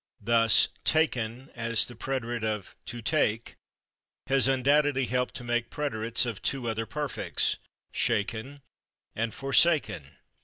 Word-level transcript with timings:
Thus 0.23 0.67
/taken/, 0.83 1.51
as 1.53 1.85
the 1.85 1.93
preterite 1.95 2.43
of 2.43 2.75
/to 2.87 3.03
take/, 3.05 3.53
has 4.25 4.47
undoubtedly 4.47 5.05
helped 5.05 5.35
to 5.35 5.43
make 5.43 5.69
preterites 5.69 6.25
of 6.25 6.41
two 6.41 6.67
other 6.67 6.87
perfects, 6.87 7.57
/shaken/ 7.93 8.63
and 9.15 9.31
/forsaken 9.31 10.15